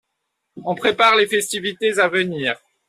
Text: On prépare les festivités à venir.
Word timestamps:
On 0.65 0.73
prépare 0.73 1.15
les 1.15 1.27
festivités 1.27 1.99
à 1.99 2.07
venir. 2.07 2.57